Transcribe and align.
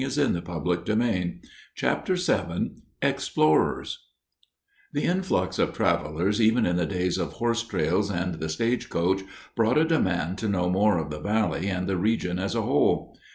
[Illustration: 0.03 0.43
Horse 0.43 0.79
drawn 0.83 0.99
stagecoach] 0.99 1.45
CHAPTER 1.75 2.15
VII 2.15 2.71
EXPLORERS 3.03 3.99
The 4.93 5.03
influx 5.03 5.59
of 5.59 5.73
travelers 5.73 6.41
even 6.41 6.65
in 6.65 6.77
the 6.77 6.87
days 6.87 7.19
of 7.19 7.33
horse 7.33 7.61
trails 7.61 8.09
and 8.09 8.33
the 8.39 8.49
stagecoach 8.49 9.21
brought 9.55 9.77
a 9.77 9.85
demand 9.85 10.39
to 10.39 10.49
know 10.49 10.71
more 10.71 10.97
of 10.97 11.11
the 11.11 11.19
valley 11.19 11.67
and 11.69 11.87
the 11.87 11.97
region 11.97 12.39
as 12.39 12.55
a 12.55 12.63
whole. 12.63 13.15